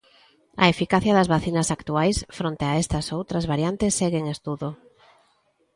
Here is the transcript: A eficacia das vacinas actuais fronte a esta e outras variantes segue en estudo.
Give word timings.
A 0.63 0.65
eficacia 0.73 1.13
das 1.17 1.31
vacinas 1.35 1.67
actuais 1.77 2.17
fronte 2.37 2.63
a 2.67 2.71
esta 2.83 2.97
e 3.01 3.11
outras 3.19 3.47
variantes 3.51 3.95
segue 3.99 4.19
en 4.21 4.27
estudo. 4.35 4.69